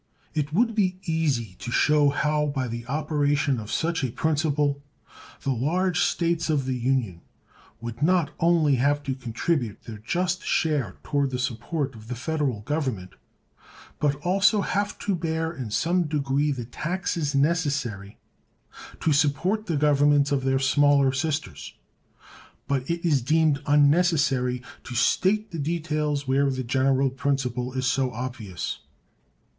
[0.33, 4.81] It would be easy to show how by the operation of such a principle
[5.43, 7.21] the large States of the Union
[7.81, 12.61] would not only have to contribute their just share toward the support of the Federal
[12.61, 13.13] Government,
[13.99, 18.17] but also have to bear in some degree the taxes necessary
[19.01, 21.75] to support the governments of their smaller sisters;
[22.67, 28.09] but it is deemed unnecessary to state the details where the general principle is so
[28.11, 28.79] obvious.